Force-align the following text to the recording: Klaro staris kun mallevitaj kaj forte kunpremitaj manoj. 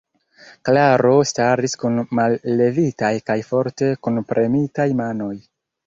Klaro 0.69 1.11
staris 1.33 1.77
kun 1.85 2.01
mallevitaj 2.21 3.13
kaj 3.31 3.39
forte 3.53 3.95
kunpremitaj 4.09 4.93
manoj. 5.05 5.35